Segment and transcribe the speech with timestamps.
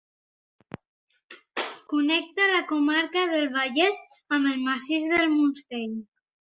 [1.91, 4.03] Connecta la comarca del Vallès
[4.39, 5.97] amb el massís del Montseny.